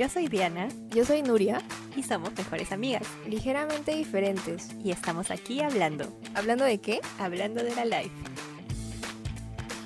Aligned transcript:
Yo 0.00 0.08
soy 0.08 0.28
Diana 0.28 0.70
Yo 0.94 1.04
soy 1.04 1.20
Nuria, 1.20 1.60
y 1.94 2.02
somos 2.02 2.32
mejores 2.34 2.72
amigas. 2.72 3.06
ligeramente 3.28 3.94
diferentes. 3.94 4.70
Y 4.82 4.92
estamos 4.92 5.30
aquí 5.30 5.60
hablando, 5.60 6.18
¿Hablando 6.34 6.64
de 6.64 6.78
qué? 6.78 7.02
hablando 7.18 7.62
de 7.62 7.74
la 7.74 7.84
life. 7.84 8.14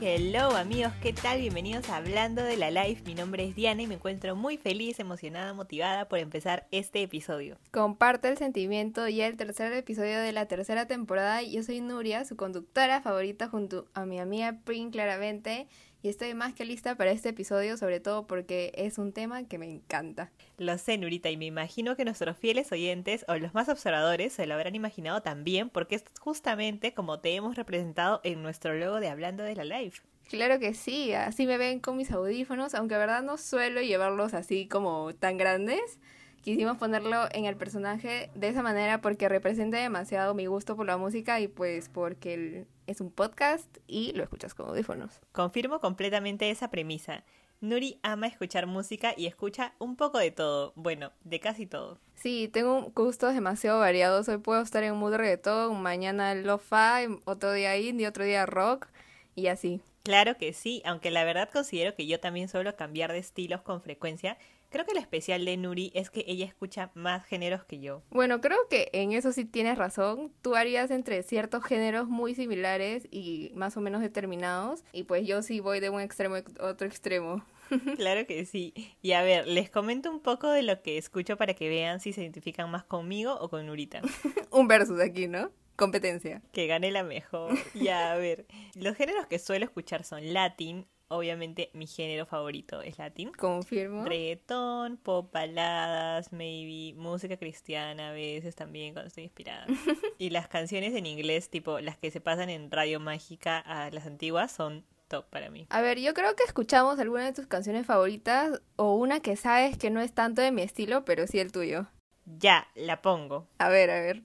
Hello 0.00 0.54
amigos, 0.54 0.92
¿qué 1.02 1.12
tal? 1.12 1.40
Bienvenidos 1.40 1.88
a 1.88 1.96
Hablando 1.96 2.44
de 2.44 2.56
la 2.56 2.70
Life. 2.70 3.02
Mi 3.04 3.16
nombre 3.16 3.44
es 3.44 3.56
Diana 3.56 3.82
y 3.82 3.88
me 3.88 3.94
encuentro 3.94 4.36
muy 4.36 4.56
feliz, 4.56 5.00
emocionada, 5.00 5.52
motivada 5.52 6.08
por 6.08 6.20
empezar 6.20 6.68
este 6.70 7.02
episodio. 7.02 7.58
Comparte 7.72 8.28
el 8.28 8.38
sentimiento 8.38 9.08
y 9.08 9.20
el 9.20 9.36
tercer 9.36 9.72
episodio 9.72 10.20
de 10.20 10.30
la 10.30 10.46
tercera 10.46 10.86
temporada. 10.86 11.42
Yo 11.42 11.64
soy 11.64 11.80
Nuria, 11.80 12.24
su 12.24 12.36
conductora 12.36 13.00
favorita 13.00 13.48
junto 13.48 13.88
a 13.94 14.06
mi 14.06 14.20
amiga 14.20 14.60
Prin 14.64 14.92
claramente. 14.92 15.66
Y 16.04 16.10
estoy 16.10 16.34
más 16.34 16.52
que 16.52 16.66
lista 16.66 16.96
para 16.96 17.12
este 17.12 17.30
episodio, 17.30 17.78
sobre 17.78 17.98
todo 17.98 18.26
porque 18.26 18.72
es 18.74 18.98
un 18.98 19.14
tema 19.14 19.44
que 19.48 19.56
me 19.56 19.64
encanta. 19.64 20.30
Lo 20.58 20.76
sé, 20.76 20.98
Nurita, 20.98 21.30
y 21.30 21.38
me 21.38 21.46
imagino 21.46 21.96
que 21.96 22.04
nuestros 22.04 22.36
fieles 22.36 22.70
oyentes 22.72 23.24
o 23.26 23.36
los 23.36 23.54
más 23.54 23.70
observadores 23.70 24.34
se 24.34 24.46
lo 24.46 24.52
habrán 24.52 24.74
imaginado 24.74 25.22
también, 25.22 25.70
porque 25.70 25.94
es 25.94 26.04
justamente 26.20 26.92
como 26.92 27.20
te 27.20 27.34
hemos 27.34 27.56
representado 27.56 28.20
en 28.22 28.42
nuestro 28.42 28.74
logo 28.74 29.00
de 29.00 29.08
Hablando 29.08 29.44
de 29.44 29.56
la 29.56 29.64
Life. 29.64 30.02
Claro 30.28 30.58
que 30.58 30.74
sí, 30.74 31.14
así 31.14 31.46
me 31.46 31.56
ven 31.56 31.80
con 31.80 31.96
mis 31.96 32.10
audífonos, 32.10 32.74
aunque 32.74 32.98
verdad 32.98 33.22
no 33.22 33.38
suelo 33.38 33.80
llevarlos 33.80 34.34
así 34.34 34.68
como 34.68 35.14
tan 35.14 35.38
grandes. 35.38 35.98
Quisimos 36.42 36.76
ponerlo 36.76 37.28
en 37.32 37.46
el 37.46 37.56
personaje 37.56 38.28
de 38.34 38.48
esa 38.48 38.62
manera 38.62 39.00
porque 39.00 39.30
representa 39.30 39.78
demasiado 39.78 40.34
mi 40.34 40.44
gusto 40.44 40.76
por 40.76 40.84
la 40.84 40.98
música 40.98 41.40
y 41.40 41.48
pues 41.48 41.88
porque 41.88 42.34
el- 42.34 42.66
es 42.86 43.00
un 43.00 43.10
podcast 43.10 43.78
y 43.86 44.12
lo 44.12 44.22
escuchas 44.22 44.54
con 44.54 44.68
audífonos. 44.68 45.20
Confirmo 45.32 45.80
completamente 45.80 46.50
esa 46.50 46.70
premisa. 46.70 47.24
Nuri 47.60 47.98
ama 48.02 48.26
escuchar 48.26 48.66
música 48.66 49.14
y 49.16 49.26
escucha 49.26 49.74
un 49.78 49.96
poco 49.96 50.18
de 50.18 50.30
todo, 50.30 50.72
bueno, 50.76 51.12
de 51.24 51.40
casi 51.40 51.66
todo. 51.66 51.98
Sí, 52.14 52.50
tengo 52.52 52.92
gustos 52.94 53.34
demasiado 53.34 53.80
variados. 53.80 54.28
Hoy 54.28 54.38
puedo 54.38 54.60
estar 54.60 54.84
en 54.84 54.94
mood 54.96 55.12
de 55.12 55.18
reggaetón, 55.18 55.80
mañana 55.80 56.34
lo-fi, 56.34 57.20
otro 57.24 57.52
día 57.52 57.76
indie, 57.76 58.06
otro 58.06 58.24
día 58.24 58.44
rock 58.46 58.88
y 59.34 59.46
así. 59.46 59.80
Claro 60.02 60.36
que 60.36 60.52
sí, 60.52 60.82
aunque 60.84 61.10
la 61.10 61.24
verdad 61.24 61.48
considero 61.50 61.94
que 61.94 62.06
yo 62.06 62.20
también 62.20 62.48
suelo 62.48 62.76
cambiar 62.76 63.12
de 63.12 63.18
estilos 63.18 63.62
con 63.62 63.80
frecuencia. 63.80 64.36
Creo 64.74 64.86
que 64.86 64.94
lo 64.94 64.98
especial 64.98 65.44
de 65.44 65.56
Nuri 65.56 65.92
es 65.94 66.10
que 66.10 66.24
ella 66.26 66.44
escucha 66.44 66.90
más 66.94 67.24
géneros 67.26 67.62
que 67.62 67.78
yo. 67.78 68.02
Bueno, 68.10 68.40
creo 68.40 68.58
que 68.68 68.90
en 68.92 69.12
eso 69.12 69.30
sí 69.30 69.44
tienes 69.44 69.78
razón. 69.78 70.32
Tú 70.42 70.56
harías 70.56 70.90
entre 70.90 71.22
ciertos 71.22 71.62
géneros 71.62 72.08
muy 72.08 72.34
similares 72.34 73.06
y 73.12 73.52
más 73.54 73.76
o 73.76 73.80
menos 73.80 74.00
determinados. 74.00 74.82
Y 74.92 75.04
pues 75.04 75.28
yo 75.28 75.42
sí 75.42 75.60
voy 75.60 75.78
de 75.78 75.90
un 75.90 76.00
extremo 76.00 76.34
a 76.34 76.66
otro 76.66 76.88
extremo. 76.88 77.44
Claro 77.96 78.26
que 78.26 78.44
sí. 78.46 78.74
Y 79.00 79.12
a 79.12 79.22
ver, 79.22 79.46
les 79.46 79.70
comento 79.70 80.10
un 80.10 80.18
poco 80.18 80.50
de 80.50 80.62
lo 80.62 80.82
que 80.82 80.98
escucho 80.98 81.36
para 81.36 81.54
que 81.54 81.68
vean 81.68 82.00
si 82.00 82.12
se 82.12 82.22
identifican 82.22 82.68
más 82.68 82.82
conmigo 82.82 83.38
o 83.40 83.48
con 83.48 83.64
Nurita. 83.66 84.02
un 84.50 84.66
versus 84.66 85.00
aquí, 85.00 85.28
¿no? 85.28 85.52
Competencia. 85.76 86.42
Que 86.52 86.66
gane 86.66 86.90
la 86.90 87.04
mejor. 87.04 87.54
Ya, 87.74 88.12
a 88.12 88.16
ver. 88.16 88.46
Los 88.74 88.96
géneros 88.96 89.26
que 89.28 89.38
suelo 89.38 89.64
escuchar 89.64 90.02
son 90.02 90.32
latin. 90.32 90.88
Obviamente 91.16 91.70
mi 91.72 91.86
género 91.86 92.26
favorito 92.26 92.82
es 92.82 92.98
latin. 92.98 93.32
Confirmo. 93.32 94.04
Reggaetón, 94.04 94.96
pop, 94.96 95.32
baladas, 95.32 96.32
maybe, 96.32 96.98
música 96.98 97.36
cristiana 97.36 98.10
a 98.10 98.12
veces 98.12 98.54
también 98.54 98.92
cuando 98.92 99.08
estoy 99.08 99.24
inspirada. 99.24 99.66
y 100.18 100.30
las 100.30 100.48
canciones 100.48 100.94
en 100.94 101.06
inglés, 101.06 101.50
tipo 101.50 101.80
las 101.80 101.96
que 101.98 102.10
se 102.10 102.20
pasan 102.20 102.50
en 102.50 102.70
Radio 102.70 103.00
Mágica 103.00 103.58
a 103.58 103.90
las 103.90 104.06
antiguas, 104.06 104.52
son 104.52 104.84
top 105.08 105.26
para 105.26 105.50
mí. 105.50 105.66
A 105.70 105.80
ver, 105.80 105.98
yo 106.00 106.14
creo 106.14 106.34
que 106.34 106.44
escuchamos 106.44 106.98
alguna 106.98 107.24
de 107.24 107.32
tus 107.32 107.46
canciones 107.46 107.86
favoritas 107.86 108.60
o 108.76 108.94
una 108.94 109.20
que 109.20 109.36
sabes 109.36 109.76
que 109.78 109.90
no 109.90 110.00
es 110.00 110.12
tanto 110.12 110.42
de 110.42 110.52
mi 110.52 110.62
estilo, 110.62 111.04
pero 111.04 111.26
sí 111.26 111.38
el 111.38 111.52
tuyo. 111.52 111.86
Ya, 112.26 112.68
la 112.74 113.02
pongo. 113.02 113.46
A 113.58 113.68
ver, 113.68 113.90
a 113.90 114.00
ver. 114.00 114.22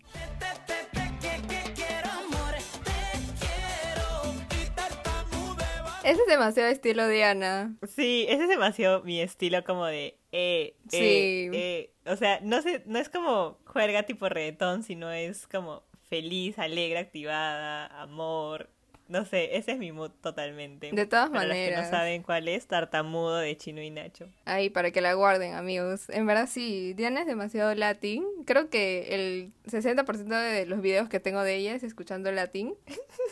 Ese 6.03 6.21
es 6.21 6.27
demasiado 6.27 6.69
estilo 6.69 7.07
Diana. 7.07 7.75
Sí, 7.87 8.25
ese 8.29 8.43
es 8.43 8.49
demasiado 8.49 9.03
mi 9.03 9.19
estilo 9.21 9.63
como 9.63 9.85
de 9.85 10.17
eh, 10.31 10.75
eh, 10.75 10.75
Sí. 10.89 11.49
eh. 11.57 11.93
O 12.05 12.15
sea, 12.15 12.39
no 12.41 12.61
sé, 12.61 12.83
no 12.85 12.97
es 12.99 13.09
como 13.09 13.59
juerga 13.65 14.03
tipo 14.03 14.29
reggaetón, 14.29 14.83
sino 14.83 15.11
es 15.11 15.47
como 15.47 15.83
feliz, 16.09 16.57
alegre, 16.57 16.99
activada, 16.99 17.85
amor. 18.01 18.69
No 19.09 19.25
sé, 19.25 19.57
ese 19.57 19.71
es 19.71 19.79
mi 19.79 19.91
mood 19.91 20.11
totalmente. 20.21 20.91
De 20.93 21.05
todas 21.07 21.31
Para 21.31 21.47
maneras. 21.47 21.79
Las 21.79 21.87
que 21.87 21.91
no 21.91 21.97
saben 21.97 22.21
cuál 22.21 22.47
es, 22.47 22.67
tartamudo 22.67 23.37
de 23.37 23.57
Chino 23.57 23.81
y 23.81 23.89
Nacho. 23.89 24.29
Ahí, 24.45 24.69
para 24.69 24.91
que 24.91 25.01
la 25.01 25.13
guarden, 25.13 25.55
amigos. 25.55 26.09
En 26.09 26.27
verdad, 26.27 26.47
sí, 26.47 26.93
Diana 26.93 27.21
es 27.21 27.25
demasiado 27.25 27.73
latín. 27.73 28.23
Creo 28.45 28.69
que 28.69 29.15
el 29.15 29.51
60% 29.65 30.27
de 30.27 30.67
los 30.67 30.81
videos 30.81 31.09
que 31.09 31.19
tengo 31.19 31.41
de 31.41 31.55
ella 31.55 31.73
es 31.73 31.81
escuchando 31.81 32.31
latín. 32.31 32.75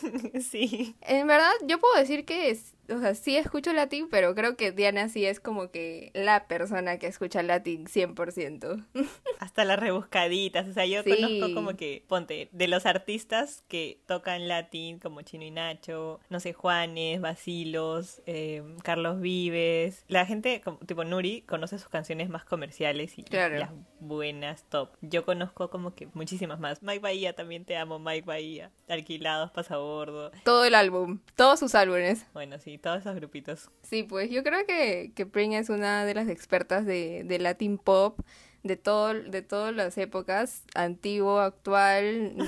sí. 0.41 0.95
En 1.01 1.27
verdad, 1.27 1.51
yo 1.67 1.79
puedo 1.79 1.95
decir 1.95 2.25
que 2.25 2.49
es, 2.49 2.73
o 2.89 2.99
sea, 2.99 3.15
sí 3.15 3.35
escucho 3.37 3.73
latín, 3.73 4.07
pero 4.09 4.33
creo 4.35 4.55
que 4.57 4.71
Diana 4.71 5.09
sí 5.09 5.25
es 5.25 5.39
como 5.39 5.71
que 5.71 6.11
la 6.13 6.47
persona 6.47 6.97
que 6.99 7.07
escucha 7.07 7.43
latín 7.43 7.85
100%. 7.85 8.85
Hasta 9.39 9.65
las 9.65 9.79
rebuscaditas. 9.79 10.67
O 10.67 10.73
sea, 10.73 10.85
yo 10.85 11.03
Sí. 11.03 11.09
conozco 11.21 11.53
como 11.53 11.75
que, 11.75 12.03
ponte, 12.07 12.49
de 12.51 12.67
los 12.67 12.85
artistas 12.85 13.63
que 13.67 13.99
tocan 14.07 14.47
latín, 14.47 14.99
como 14.99 15.21
Chino 15.21 15.43
y 15.45 15.51
Nacho, 15.51 16.19
no 16.29 16.39
sé, 16.39 16.53
Juanes, 16.53 17.21
Basilos, 17.21 18.21
eh, 18.25 18.63
Carlos 18.83 19.19
Vives. 19.21 20.03
La 20.07 20.25
gente, 20.25 20.61
como, 20.61 20.77
tipo 20.79 21.03
Nuri, 21.03 21.41
conoce 21.41 21.77
sus 21.79 21.89
canciones 21.89 22.29
más 22.29 22.45
comerciales 22.45 23.17
y 23.17 23.23
Claro. 23.23 23.57
las 23.57 23.69
buenas, 23.99 24.63
top. 24.69 24.89
Yo 25.01 25.25
conozco 25.25 25.69
como 25.69 25.93
que 25.95 26.07
muchísimas 26.13 26.59
más. 26.59 26.81
Mike 26.83 26.99
Bahía, 26.99 27.33
también 27.33 27.65
te 27.65 27.77
amo, 27.77 27.99
Mike 27.99 28.25
Bahía. 28.25 28.71
Alquilados, 28.87 29.51
pasabordo. 29.51 30.31
Todo 30.43 30.65
el 30.65 30.75
álbum, 30.75 31.19
todos 31.35 31.59
sus 31.59 31.75
álbumes. 31.75 32.25
Bueno, 32.33 32.59
sí, 32.59 32.76
todos 32.77 32.99
esos 32.99 33.15
grupitos. 33.15 33.69
Sí, 33.83 34.03
pues 34.03 34.29
yo 34.29 34.43
creo 34.43 34.65
que, 34.65 35.11
que 35.15 35.25
Pring 35.25 35.53
es 35.53 35.69
una 35.69 36.05
de 36.05 36.13
las 36.13 36.27
expertas 36.29 36.85
de, 36.85 37.23
de 37.23 37.39
Latin 37.39 37.77
Pop, 37.77 38.19
de, 38.63 38.75
todo, 38.75 39.13
de 39.13 39.41
todas 39.41 39.75
las 39.75 39.97
épocas, 39.97 40.63
antiguo, 40.75 41.39
actual. 41.39 42.35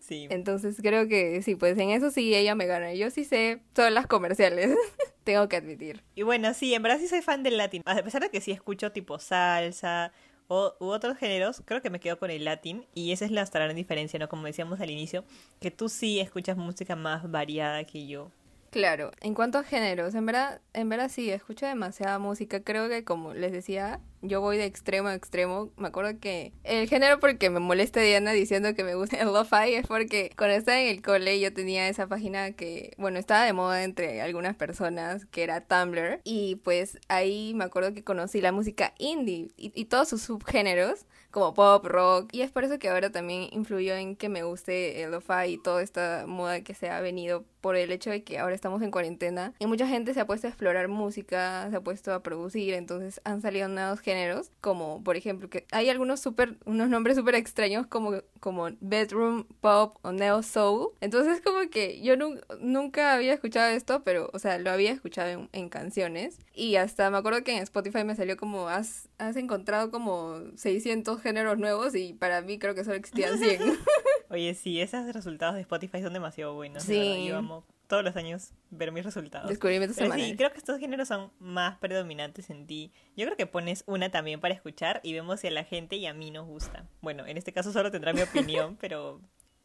Sí. 0.00 0.28
Entonces 0.30 0.76
creo 0.80 1.08
que 1.08 1.42
sí, 1.42 1.56
pues 1.56 1.76
en 1.78 1.90
eso 1.90 2.12
sí 2.12 2.32
ella 2.32 2.54
me 2.54 2.66
gana. 2.66 2.94
Yo 2.94 3.10
sí 3.10 3.24
sé 3.24 3.60
todas 3.72 3.92
las 3.92 4.06
comerciales, 4.06 4.76
tengo 5.24 5.48
que 5.48 5.56
admitir. 5.56 6.04
Y 6.14 6.22
bueno, 6.22 6.54
sí, 6.54 6.72
en 6.74 6.82
verdad 6.82 6.98
sí 7.00 7.08
soy 7.08 7.22
fan 7.22 7.42
del 7.42 7.56
latín. 7.56 7.82
A 7.84 7.96
pesar 7.96 8.22
de 8.22 8.30
que 8.30 8.40
sí 8.40 8.52
escucho 8.52 8.92
tipo 8.92 9.18
salsa 9.18 10.12
o, 10.46 10.74
u 10.78 10.86
otros 10.86 11.18
géneros, 11.18 11.60
creo 11.64 11.82
que 11.82 11.90
me 11.90 11.98
quedo 11.98 12.20
con 12.20 12.30
el 12.30 12.44
latín. 12.44 12.86
Y 12.94 13.10
esa 13.10 13.24
es 13.24 13.32
la 13.32 13.44
gran 13.46 13.74
diferencia, 13.74 14.18
¿no? 14.20 14.28
Como 14.28 14.46
decíamos 14.46 14.80
al 14.80 14.90
inicio, 14.90 15.24
que 15.60 15.72
tú 15.72 15.88
sí 15.88 16.20
escuchas 16.20 16.56
música 16.56 16.94
más 16.94 17.28
variada 17.28 17.82
que 17.82 18.06
yo. 18.06 18.30
Claro, 18.76 19.10
en 19.22 19.32
cuanto 19.32 19.56
a 19.56 19.64
géneros, 19.64 20.14
en 20.14 20.26
verdad, 20.26 20.60
en 20.74 20.90
verdad 20.90 21.08
sí, 21.10 21.30
escucho 21.30 21.64
demasiada 21.64 22.18
música. 22.18 22.60
Creo 22.62 22.90
que 22.90 23.04
como 23.04 23.32
les 23.32 23.50
decía, 23.50 24.00
yo 24.22 24.40
voy 24.40 24.56
de 24.56 24.64
extremo 24.64 25.08
a 25.08 25.14
extremo. 25.14 25.70
Me 25.76 25.88
acuerdo 25.88 26.18
que 26.20 26.52
el 26.64 26.88
género 26.88 27.20
porque 27.20 27.50
me 27.50 27.60
molesta 27.60 28.00
Diana 28.00 28.32
diciendo 28.32 28.74
que 28.74 28.84
me 28.84 28.94
gusta 28.94 29.16
el 29.20 29.32
lo-fi 29.32 29.74
es 29.74 29.86
porque 29.86 30.30
cuando 30.36 30.56
estaba 30.56 30.80
en 30.80 30.88
el 30.88 31.02
cole 31.02 31.40
yo 31.40 31.52
tenía 31.52 31.88
esa 31.88 32.06
página 32.06 32.52
que, 32.52 32.94
bueno, 32.98 33.18
estaba 33.18 33.44
de 33.44 33.52
moda 33.52 33.84
entre 33.84 34.20
algunas 34.22 34.56
personas, 34.56 35.26
que 35.26 35.42
era 35.42 35.60
Tumblr. 35.60 36.20
Y 36.24 36.56
pues 36.56 36.98
ahí 37.08 37.52
me 37.54 37.64
acuerdo 37.64 37.94
que 37.94 38.04
conocí 38.04 38.40
la 38.40 38.52
música 38.52 38.94
indie 38.98 39.52
y, 39.56 39.72
y 39.74 39.84
todos 39.86 40.08
sus 40.08 40.22
subgéneros 40.22 41.06
como 41.36 41.52
pop, 41.52 41.84
rock, 41.84 42.30
y 42.32 42.40
es 42.40 42.50
por 42.50 42.64
eso 42.64 42.78
que 42.78 42.88
ahora 42.88 43.10
también 43.10 43.50
influyó 43.52 43.94
en 43.94 44.16
que 44.16 44.30
me 44.30 44.42
guste 44.42 45.02
el 45.02 45.10
lo-fi 45.10 45.48
y 45.48 45.58
toda 45.58 45.82
esta 45.82 46.24
moda 46.26 46.62
que 46.62 46.72
se 46.72 46.88
ha 46.88 46.98
venido 47.02 47.44
por 47.60 47.76
el 47.76 47.92
hecho 47.92 48.08
de 48.08 48.22
que 48.22 48.38
ahora 48.38 48.54
estamos 48.54 48.80
en 48.80 48.90
cuarentena 48.90 49.52
y 49.58 49.66
mucha 49.66 49.86
gente 49.86 50.14
se 50.14 50.20
ha 50.20 50.26
puesto 50.26 50.46
a 50.46 50.50
explorar 50.50 50.88
música, 50.88 51.68
se 51.68 51.76
ha 51.76 51.80
puesto 51.80 52.14
a 52.14 52.22
producir, 52.22 52.72
entonces 52.72 53.20
han 53.24 53.42
salido 53.42 53.68
nuevos 53.68 54.00
géneros, 54.06 54.50
como 54.62 55.02
por 55.04 55.16
ejemplo 55.16 55.50
que 55.50 55.66
hay 55.72 55.90
algunos 55.90 56.20
super, 56.20 56.56
unos 56.64 56.88
nombres 56.88 57.16
súper 57.16 57.34
extraños 57.34 57.86
como, 57.86 58.22
como 58.40 58.68
bedroom 58.80 59.44
pop 59.60 59.96
o 60.02 60.12
neo 60.12 60.42
soul, 60.42 60.90
entonces 61.00 61.42
como 61.42 61.68
que 61.68 62.00
yo 62.00 62.16
nu- 62.16 62.40
nunca 62.60 63.12
había 63.14 63.34
escuchado 63.34 63.68
esto, 63.74 64.02
pero 64.04 64.30
o 64.32 64.38
sea, 64.38 64.58
lo 64.58 64.70
había 64.70 64.92
escuchado 64.92 65.28
en, 65.28 65.48
en 65.52 65.68
canciones 65.68 66.38
y 66.54 66.76
hasta 66.76 67.10
me 67.10 67.18
acuerdo 67.18 67.42
que 67.42 67.56
en 67.56 67.62
Spotify 67.64 68.04
me 68.04 68.14
salió 68.14 68.36
como 68.36 68.68
has, 68.68 69.08
has 69.18 69.36
encontrado 69.36 69.90
como 69.90 70.40
600 70.54 71.20
géneros 71.20 71.58
nuevos 71.58 71.94
y 71.96 72.14
para 72.14 72.40
mí 72.42 72.58
creo 72.58 72.74
que 72.74 72.84
solo 72.84 72.96
existían 72.96 73.36
100. 73.38 73.60
Oye, 74.30 74.54
sí, 74.54 74.80
esos 74.80 75.12
resultados 75.12 75.56
de 75.56 75.62
Spotify 75.62 76.00
son 76.02 76.12
demasiado 76.12 76.54
buenos. 76.54 76.82
Sí. 76.84 76.98
verdad. 76.98 77.16
Yo 77.26 77.36
amo 77.38 77.64
todos 77.86 78.04
los 78.04 78.16
años 78.16 78.52
ver 78.70 78.92
mis 78.92 79.04
resultados. 79.04 79.48
Descubrimientos 79.48 79.96
Pero 79.96 80.06
semanales. 80.06 80.30
sí, 80.30 80.36
creo 80.36 80.50
que 80.52 80.58
estos 80.58 80.78
géneros 80.78 81.08
son 81.08 81.32
más 81.38 81.78
predominantes 81.78 82.50
en 82.50 82.66
ti. 82.66 82.92
Yo 83.16 83.26
creo 83.26 83.36
que 83.36 83.46
pones 83.46 83.84
una 83.86 84.10
también 84.10 84.40
para 84.40 84.54
escuchar 84.54 85.00
y 85.02 85.12
vemos 85.12 85.40
si 85.40 85.46
a 85.46 85.50
la 85.50 85.64
gente 85.64 85.96
y 85.96 86.06
a 86.06 86.14
mí 86.14 86.30
nos 86.30 86.46
gusta. 86.46 86.86
Bueno, 87.00 87.26
en 87.26 87.36
este 87.36 87.52
caso 87.52 87.72
solo 87.72 87.90
tendrá 87.90 88.12
mi 88.12 88.22
opinión, 88.22 88.76
pero 88.80 89.20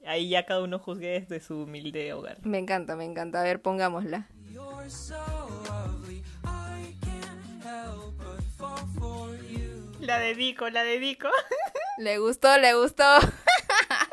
ahí 0.06 0.30
ya 0.30 0.46
cada 0.46 0.62
uno 0.62 0.80
juzgue 0.80 1.20
desde 1.20 1.40
su 1.40 1.64
humilde 1.64 2.14
hogar. 2.14 2.38
Me 2.46 2.58
encanta, 2.60 2.96
me 2.96 3.06
encanta. 3.06 3.42
A 3.42 3.44
ver, 3.44 3.62
pongámosla. 3.62 4.28
La 10.00 10.20
dedico, 10.20 10.70
la 10.70 10.84
dedico. 10.84 11.30
Le 11.98 12.18
gustó, 12.18 12.58
le 12.58 12.74
gustó. 12.74 13.04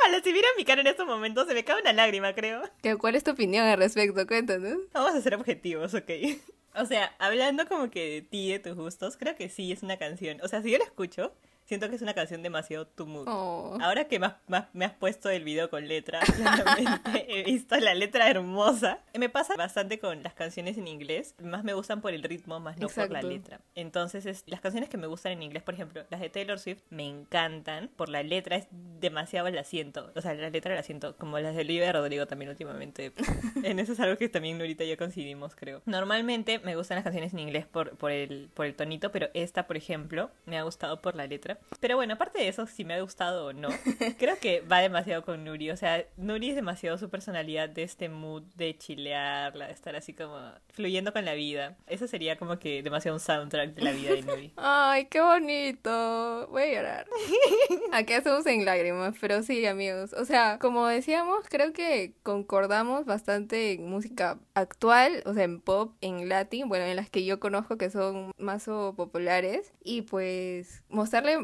Ojalá 0.08 0.22
si 0.25 0.32
vieran 0.32 0.50
mi 0.56 0.64
cara 0.64 0.81
en 0.81 0.87
estos 0.87 1.06
momentos 1.06 1.46
se 1.46 1.52
me 1.55 1.64
cae 1.64 1.82
una 1.82 1.93
lágrima, 1.93 2.32
creo. 2.32 2.62
¿Qué- 2.82 2.96
¿Cuál 2.96 3.14
es 3.14 3.25
tu 3.25 3.32
opinión 3.32 3.66
al 3.66 3.76
respecto? 3.78 4.26
Cuéntanos. 4.26 4.78
Vamos 4.94 5.14
a 5.14 5.20
ser 5.20 5.34
objetivos, 5.34 5.93
ok. 5.94 6.10
O 6.75 6.87
sea, 6.87 7.12
hablando 7.19 7.66
como 7.66 7.90
que 7.90 8.08
de 8.08 8.22
ti, 8.22 8.52
de 8.52 8.58
tus 8.60 8.76
gustos, 8.76 9.16
creo 9.16 9.34
que 9.34 9.49
sí 9.49 9.72
es 9.72 9.82
una 9.82 9.96
canción. 9.96 10.38
O 10.43 10.49
sea, 10.49 10.62
si 10.62 10.70
yo 10.70 10.78
la 10.78 10.84
escucho, 10.84 11.32
siento 11.69 11.91
que 11.91 11.97
es 11.97 12.03
una 12.03 12.15
canción 12.15 12.43
demasiado 12.43 12.87
to 12.87 13.05
mood. 13.06 13.26
Oh. 13.29 13.76
Ahora 13.82 14.06
que 14.06 14.19
más, 14.19 14.35
más 14.47 14.65
me 14.73 14.87
has 14.87 14.93
puesto 14.94 15.29
el 15.29 15.44
video 15.44 15.69
con 15.69 15.87
letra, 15.87 16.20
he 17.29 17.44
visto 17.44 17.76
la 17.76 17.94
letra 17.94 18.29
hermosa. 18.31 19.00
Me 19.15 19.29
pasa 19.29 19.55
bastante 19.55 19.99
con 19.99 20.23
las 20.23 20.32
canciones 20.32 20.79
en 20.79 20.88
inglés. 20.88 21.35
Más 21.43 21.65
me 21.65 21.75
gustan 21.75 22.00
por 22.00 22.15
el 22.15 22.23
ritmo, 22.23 22.59
más 22.59 22.79
no 22.79 22.88
por 22.88 22.97
la 23.11 23.19
Exacto. 23.19 23.29
letra. 23.29 23.61
Entonces, 23.75 24.25
es- 24.26 24.44
las 24.47 24.61
canciones 24.61 24.88
que 24.88 24.97
me 24.97 25.06
gustan 25.06 25.32
en 25.32 25.43
inglés, 25.43 25.62
por 25.62 25.75
ejemplo, 25.75 26.05
las 26.11 26.20
de 26.20 26.31
Taylor 26.31 26.59
Swift, 26.59 26.81
me 26.91 27.06
encantan. 27.06 27.88
Por 27.97 28.09
la 28.09 28.23
letra 28.23 28.56
es 28.56 28.67
demasiado 28.70 29.49
la 29.50 29.65
siento. 29.65 30.11
O 30.17 30.20
sea, 30.23 30.32
la 30.35 30.49
letra 30.50 30.75
la 30.75 30.82
siento. 30.82 31.17
Como 31.17 31.38
las 31.38 31.55
de 31.55 31.61
Olivia 31.61 31.93
Rodrigo 31.93 32.26
también 32.26 32.49
últimamente. 32.50 33.12
en 33.62 33.79
eso 33.79 33.93
es 33.93 34.00
algo 34.00 34.17
que 34.17 34.29
también 34.31 34.59
ahorita 34.61 34.85
ya 34.85 34.97
coincidimos, 34.97 35.55
creo. 35.55 35.82
Normalmente 35.85 36.59
me 36.61 36.76
gustan 36.76 36.94
las 36.97 37.05
canciones 37.05 37.32
en 37.35 37.41
inglés 37.41 37.67
por, 37.67 37.97
por, 37.99 38.11
el, 38.11 38.49
por 38.55 38.65
el 38.67 38.75
tonito, 38.75 39.12
pero 39.12 39.29
esta, 39.35 39.67
por 39.67 39.76
ejemplo, 39.76 40.31
me 40.47 40.56
ha 40.59 40.62
gustado 40.62 41.00
por 41.03 41.15
la 41.15 41.26
letra. 41.26 41.57
Pero 41.81 41.96
bueno, 41.96 42.14
aparte 42.14 42.38
de 42.38 42.49
eso, 42.49 42.66
si 42.66 42.84
me 42.84 42.94
ha 42.94 43.00
gustado 43.00 43.46
o 43.46 43.52
no, 43.52 43.69
creo 44.19 44.38
que 44.38 44.60
va 44.60 44.81
demasiado 44.81 45.25
con 45.25 45.44
Nuri. 45.44 45.70
O 45.70 45.76
sea, 45.76 46.05
Nuri 46.16 46.50
es 46.50 46.56
demasiado 46.56 46.99
su 46.99 47.08
personalidad 47.08 47.69
de 47.69 47.82
este 47.82 48.08
mood 48.08 48.43
de 48.56 48.76
chilearla, 48.76 49.66
de 49.66 49.72
estar 49.72 49.94
así 49.94 50.12
como 50.12 50.38
fluyendo 50.72 51.12
con 51.12 51.25
la 51.25 51.34
vida. 51.34 51.76
Eso 51.87 52.06
sería 52.08 52.37
como 52.37 52.58
que 52.58 52.82
demasiado 52.82 53.16
un 53.16 53.20
soundtrack 53.20 53.75
de 53.75 53.82
la 53.82 53.93
vida 53.93 54.12
de 54.12 54.22
Nuri. 54.22 54.52
Ay, 54.56 55.06
qué 55.06 55.20
bonito. 55.20 56.49
Voy 56.49 56.62
a 56.62 56.75
llorar. 56.75 57.06
Aquí 57.93 58.12
hacemos 58.12 58.46
en 58.46 58.64
lágrimas, 58.64 59.14
pero 59.20 59.43
sí, 59.43 59.64
amigos. 59.66 60.12
O 60.14 60.25
sea, 60.25 60.58
como 60.58 60.87
decíamos, 60.87 61.46
creo 61.49 61.72
que 61.72 62.14
concordamos 62.22 63.05
bastante 63.05 63.72
en 63.72 63.88
música 63.88 64.38
actual, 64.55 65.22
o 65.26 65.34
sea, 65.34 65.44
en 65.44 65.60
pop, 65.60 65.94
en 66.00 66.28
latín, 66.28 66.69
bueno, 66.69 66.84
en 66.84 66.96
las 66.96 67.10
que 67.10 67.25
yo 67.25 67.38
conozco 67.40 67.78
que 67.78 67.90
son 67.90 68.32
más 68.38 68.69
populares. 68.96 69.72
Y 69.82 70.02
pues 70.02 70.82
mostrarle 70.88 71.38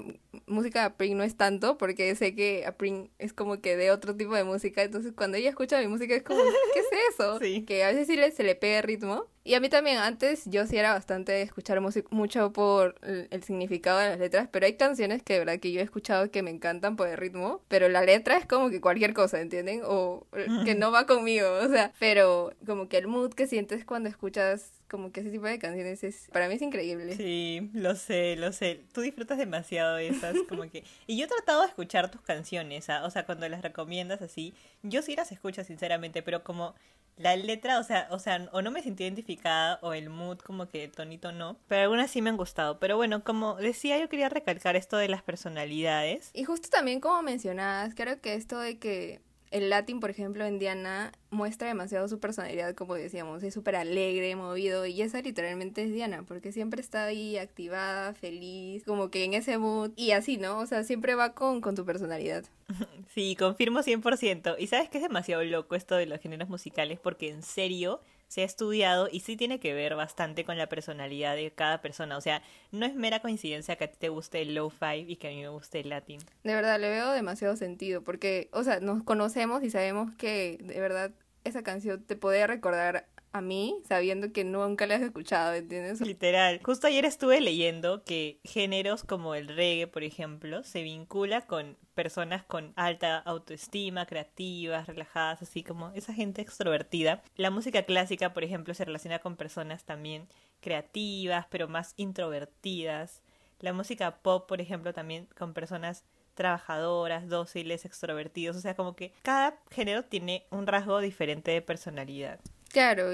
música 0.47 0.85
a 0.85 0.97
Pring 0.97 1.17
no 1.17 1.23
es 1.23 1.37
tanto, 1.37 1.79
porque 1.79 2.15
sé 2.15 2.35
que 2.35 2.67
a 2.67 2.77
Pring 2.77 3.11
es 3.19 3.33
como 3.33 3.61
que 3.61 3.77
de 3.77 3.91
otro 3.91 4.17
tipo 4.17 4.35
de 4.35 4.45
música. 4.45 4.83
Entonces, 4.83 5.13
cuando 5.17 5.37
ella 5.37 5.51
escucha 5.51 5.81
mi 5.81 5.89
música 5.89 6.15
es 6.15 6.23
como, 6.23 6.43
¿qué 6.75 6.81
es 6.81 7.15
eso? 7.15 7.39
Sí. 7.39 7.65
Que 7.65 7.85
a 7.85 7.89
veces 7.89 8.07
sí 8.07 8.17
le, 8.17 8.31
se 8.33 8.43
le 8.43 8.55
pega 8.55 8.79
el 8.79 8.85
ritmo. 8.85 9.27
Y 9.47 9.53
a 9.55 9.61
mí 9.61 9.69
también 9.69 9.99
antes 9.99 10.45
yo 10.47 10.67
sí 10.67 10.79
era 10.79 10.95
bastante 10.95 11.33
de 11.33 11.43
escuchar 11.43 11.79
música 11.83 12.09
mucho 12.11 12.51
por 12.51 12.95
el, 13.03 13.29
el 13.31 13.43
significado 13.43 13.99
de 13.99 14.09
las 14.09 14.19
letras, 14.19 14.49
pero 14.51 14.65
hay 14.65 14.77
canciones 14.77 15.23
que 15.23 15.35
de 15.35 15.39
verdad 15.41 15.61
que 15.61 15.71
yo 15.71 15.81
he 15.81 15.83
escuchado 15.83 16.31
que 16.31 16.43
me 16.43 16.51
encantan 16.51 16.97
por 16.97 17.09
el 17.09 17.19
ritmo, 17.19 17.61
pero 17.69 17.91
la 17.91 18.03
letra 18.03 18.39
es 18.39 18.47
como 18.47 18.71
que 18.71 18.81
cualquier 18.81 19.13
cosa, 19.13 19.41
¿entienden? 19.43 19.83
O 19.85 20.27
eh, 20.33 20.47
que 20.65 20.75
no 20.75 20.91
va 20.91 21.05
conmigo, 21.05 21.47
o 21.63 21.69
sea, 21.69 21.93
pero 21.99 22.55
como 22.65 22.89
que 22.89 22.97
el 22.97 23.07
mood 23.07 23.35
que 23.35 23.47
sientes 23.47 23.85
cuando 23.85 24.09
escuchas 24.09 24.73
como 24.89 25.13
que 25.13 25.21
ese 25.21 25.31
tipo 25.31 25.45
de 25.47 25.59
canciones 25.59 26.05
es 26.05 26.29
para 26.33 26.49
mí 26.49 26.55
es 26.55 26.63
increíble. 26.63 27.15
Sí, 27.17 27.69
lo 27.75 27.97
sé, 27.97 28.37
lo 28.37 28.53
sé. 28.53 28.81
Tú 28.93 29.03
disfrutas 29.03 29.37
demasiado 29.37 29.97
de 29.97 30.09
esas, 30.09 30.37
como 30.49 30.71
que... 30.71 30.85
Y 31.07 31.19
yo 31.19 31.25
he 31.27 31.29
tratado 31.29 31.63
de 31.63 31.69
escuchar 31.69 32.11
tus 32.11 32.21
canciones, 32.23 32.89
¿ah? 32.89 33.05
o 33.05 33.11
sea, 33.11 33.27
cuando 33.27 33.49
las 33.49 33.61
recomiendas 33.61 34.23
así, 34.23 34.55
yo 34.83 35.03
sí 35.03 35.17
las 35.17 35.33
escucho 35.33 35.65
sinceramente, 35.65 36.23
pero 36.23 36.45
como 36.45 36.75
la 37.17 37.37
letra, 37.37 37.79
o 37.79 37.85
sea, 37.85 38.09
o 38.11 38.19
sea, 38.19 38.49
o 38.53 38.63
no 38.63 38.71
me 38.71 38.83
sentí 38.83 39.05
identificada, 39.05 39.79
o 39.83 39.93
el 39.93 40.11
mood 40.11 40.39
como 40.39 40.69
que 40.69 40.89
tonito 40.89 41.33
no, 41.33 41.59
pero 41.69 41.83
algunas 41.83 42.11
sí 42.11 42.23
me 42.23 42.31
han 42.31 42.37
gustado. 42.37 42.79
Pero 42.79 42.97
bueno, 42.97 43.23
como 43.25 43.55
decía, 43.55 43.99
yo 43.99 44.09
quería 44.09 44.29
recalcar 44.29 44.77
esto 44.77 44.97
de 44.97 45.09
las 45.09 45.23
personalidades. 45.23 46.31
Y 46.33 46.45
justo 46.45 46.69
también 46.69 47.01
como 47.01 47.23
mencionabas, 47.23 47.95
creo 47.95 48.21
que 48.21 48.35
esto 48.35 48.59
de 48.59 48.79
que 48.79 49.21
el 49.55 49.71
latín, 49.71 50.01
por 50.01 50.11
ejemplo, 50.11 50.45
en 50.45 50.59
Diana 50.59 51.13
muestra 51.31 51.69
demasiado 51.69 52.09
su 52.09 52.19
personalidad, 52.19 52.75
como 52.75 52.97
decíamos, 52.97 53.41
es 53.45 53.55
súper 53.55 53.77
alegre, 53.77 54.35
movido, 54.35 54.85
y 54.85 55.01
esa 55.01 55.23
literalmente 55.23 55.85
es 55.85 55.93
Diana, 55.93 56.25
porque 56.27 56.51
siempre 56.51 56.81
está 56.81 57.05
ahí 57.05 57.39
activada, 57.39 58.15
feliz, 58.15 58.83
como 58.83 59.11
que 59.11 59.23
en 59.23 59.33
ese 59.33 59.57
mood, 59.59 59.93
y 59.95 60.11
así, 60.11 60.39
¿no? 60.39 60.59
O 60.59 60.67
sea, 60.67 60.83
siempre 60.83 61.15
va 61.15 61.35
con, 61.35 61.61
con 61.61 61.77
tu 61.77 61.85
personalidad. 61.85 62.45
Sí, 63.15 63.37
confirmo 63.37 63.79
100%. 63.79 64.57
Y 64.59 64.67
sabes 64.67 64.89
que 64.89 64.99
es 64.99 65.03
demasiado 65.05 65.45
loco 65.45 65.77
esto 65.77 65.95
de 65.95 66.07
los 66.07 66.19
géneros 66.19 66.49
musicales 66.49 66.99
porque 66.99 67.29
en 67.29 67.45
serio 67.45 68.01
se 68.29 68.43
ha 68.43 68.45
estudiado 68.45 69.09
y 69.11 69.21
sí 69.21 69.37
tiene 69.37 69.61
que 69.61 69.75
ver 69.75 69.95
bastante 69.95 70.45
con 70.45 70.59
la 70.59 70.69
personalidad 70.69 71.37
de 71.37 71.53
cada 71.53 71.81
persona. 71.81 72.17
O 72.17 72.21
sea, 72.21 72.43
no 72.73 72.87
es 72.87 72.95
mera 72.95 73.21
coincidencia 73.21 73.77
que 73.77 73.85
a 73.85 73.91
ti 73.91 73.97
te 73.99 74.09
guste 74.09 74.43
el 74.43 74.55
low-fi 74.55 75.05
y 75.07 75.17
que 75.17 75.29
a 75.29 75.31
mí 75.31 75.41
me 75.41 75.49
guste 75.49 75.81
el 75.81 75.91
latín. 75.91 76.21
De 76.43 76.55
verdad, 76.55 76.81
le 76.81 76.91
veo 76.91 77.13
demasiado 77.13 77.57
sentido, 77.57 78.03
porque, 78.03 78.49
o 78.53 78.65
sea, 78.65 78.81
nos 78.81 79.03
conocemos 79.03 79.63
y 79.63 79.71
sabemos 79.71 80.13
que 80.17 80.59
de 80.61 80.81
verdad 80.81 81.13
esa 81.45 81.63
canción 81.63 82.03
te 82.03 82.17
podría 82.17 82.47
recordar 82.47 83.07
a 83.35 83.41
mí, 83.41 83.83
sabiendo 83.89 84.33
que 84.33 84.45
nunca 84.45 84.87
la 84.87 84.95
has 84.95 85.03
escuchado, 85.03 85.55
¿entiendes? 85.55 86.01
Literal. 86.01 86.61
Justo 86.63 86.87
ayer 86.87 87.05
estuve 87.05 87.41
leyendo 87.41 88.05
que 88.05 88.39
géneros 88.45 89.03
como 89.03 89.35
el 89.35 89.49
reggae, 89.49 89.89
por 89.89 90.05
ejemplo, 90.05 90.63
se 90.63 90.83
vincula 90.83 91.41
con 91.41 91.77
personas 91.95 92.45
con 92.45 92.73
alta 92.77 93.19
autoestima, 93.19 94.07
creativas, 94.07 94.87
relajadas, 94.87 95.43
así 95.43 95.65
como 95.65 95.91
esa 95.97 96.15
gente 96.15 96.43
extrovertida. 96.43 97.25
La 97.35 97.51
música 97.51 97.83
clásica, 97.83 98.33
por 98.33 98.45
ejemplo, 98.45 98.73
se 98.73 98.85
relaciona 98.85 99.19
con 99.19 99.35
personas 99.35 99.83
también 99.83 100.29
creativas, 100.61 101.47
pero 101.51 101.67
más 101.67 101.95
introvertidas. 101.97 103.21
La 103.59 103.73
música 103.73 104.19
pop, 104.19 104.47
por 104.47 104.61
ejemplo, 104.61 104.93
también 104.93 105.27
con 105.37 105.55
personas 105.55 106.05
trabajadoras, 106.35 107.29
dóciles, 107.29 107.85
extrovertidos. 107.85 108.57
O 108.57 108.61
sea, 108.61 108.77
como 108.77 108.95
que 108.95 109.13
cada 109.23 109.59
género 109.73 110.05
tiene 110.05 110.47
un 110.51 110.69
rasgo 110.69 111.01
diferente 111.01 111.51
de 111.51 111.63
personalidad. 111.63 112.39
Claro, 112.75 113.05